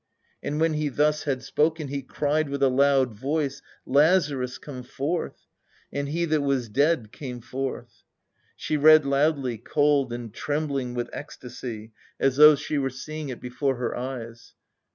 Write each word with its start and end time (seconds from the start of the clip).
"And 0.41 0.59
when 0.59 0.73
He 0.73 0.89
thus 0.89 1.25
had 1.25 1.43
spoken, 1.43 1.89
He 1.89 2.01
cried 2.01 2.49
with 2.49 2.63
a 2.63 2.69
loud 2.69 3.13
voice, 3.13 3.61
Lazarus, 3.85 4.57
come 4.57 4.81
forth. 4.81 5.45
"And 5.93 6.09
he 6.09 6.25
that 6.25 6.41
was 6.41 6.69
dead 6.69 7.11
came 7.11 7.39
forth." 7.39 8.01
(She 8.55 8.77
read 8.77 9.05
loudly, 9.05 9.59
cold 9.59 10.11
and 10.11 10.33
trembling 10.33 10.95
with 10.95 11.11
ecstasy, 11.13 11.91
as 12.19 12.37
though 12.37 12.55
she 12.55 12.79
were 12.79 12.89
seeing 12.89 13.29
it 13.29 13.39
before 13.39 13.75
her 13.75 13.95
eyes.) 13.95 14.55